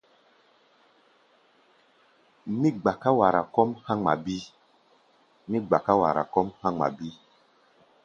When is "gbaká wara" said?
2.79-3.41